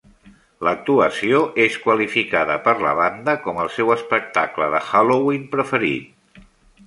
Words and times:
L'actuació 0.67 1.41
és 1.65 1.75
qualificada 1.83 2.55
per 2.69 2.73
la 2.85 2.93
banda 3.01 3.35
com 3.43 3.61
el 3.65 3.71
seu 3.75 3.93
espectacle 3.97 4.69
de 4.77 4.79
Halloween 4.87 5.49
preferit. 5.55 6.41